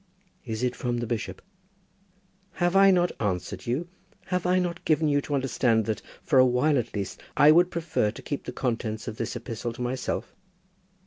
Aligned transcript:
"Is 0.45 0.63
it 0.63 0.75
from 0.75 0.97
the 0.97 1.05
bishop?" 1.05 1.43
"Have 2.53 2.75
I 2.75 2.89
not 2.89 3.11
answered 3.19 3.67
you? 3.67 3.87
Have 4.25 4.47
I 4.47 4.57
not 4.57 4.83
given 4.83 5.07
you 5.07 5.21
to 5.21 5.35
understand 5.35 5.85
that, 5.85 6.01
for 6.23 6.39
a 6.39 6.43
while 6.47 6.79
at 6.79 6.95
least, 6.95 7.21
I 7.37 7.51
would 7.51 7.69
prefer 7.69 8.09
to 8.09 8.21
keep 8.23 8.45
the 8.45 8.51
contents 8.51 9.07
of 9.07 9.17
this 9.17 9.35
epistle 9.35 9.73
to 9.73 9.81
myself?" 9.83 10.33